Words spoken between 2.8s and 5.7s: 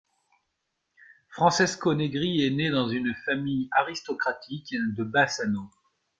une famille aristocratique de Bassano.